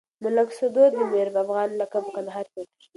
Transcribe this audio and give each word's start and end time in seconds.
ملک 0.23 0.49
سدو 0.59 0.83
ته 0.95 1.01
د 1.05 1.09
ميرافغانه 1.11 1.75
لقب 1.81 2.03
په 2.07 2.11
کندهار 2.15 2.45
کې 2.51 2.55
ورکړل 2.59 2.79
شو. 2.85 2.89